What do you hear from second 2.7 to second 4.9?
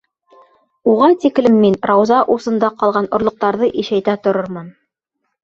ҡалған орлоҡтарҙы ишәйтә торормон.